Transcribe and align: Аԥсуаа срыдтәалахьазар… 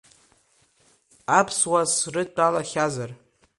Аԥсуаа 1.39 1.85
срыдтәалахьазар… 1.95 3.09